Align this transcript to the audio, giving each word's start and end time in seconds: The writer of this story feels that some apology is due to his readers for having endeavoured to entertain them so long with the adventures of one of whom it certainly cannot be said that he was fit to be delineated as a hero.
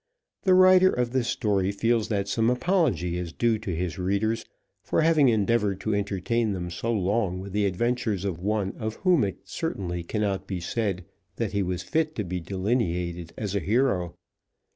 The 0.45 0.55
writer 0.55 0.89
of 0.91 1.11
this 1.11 1.27
story 1.27 1.71
feels 1.71 2.07
that 2.07 2.27
some 2.27 2.49
apology 2.49 3.19
is 3.19 3.31
due 3.31 3.59
to 3.59 3.75
his 3.75 3.99
readers 3.99 4.45
for 4.83 5.01
having 5.01 5.29
endeavoured 5.29 5.79
to 5.81 5.93
entertain 5.93 6.53
them 6.53 6.71
so 6.71 6.91
long 6.91 7.39
with 7.39 7.51
the 7.51 7.67
adventures 7.67 8.25
of 8.25 8.39
one 8.39 8.73
of 8.79 8.95
whom 8.95 9.23
it 9.23 9.41
certainly 9.43 10.01
cannot 10.01 10.47
be 10.47 10.59
said 10.59 11.05
that 11.35 11.51
he 11.51 11.61
was 11.61 11.83
fit 11.83 12.15
to 12.15 12.23
be 12.23 12.39
delineated 12.39 13.31
as 13.37 13.53
a 13.53 13.59
hero. 13.59 14.15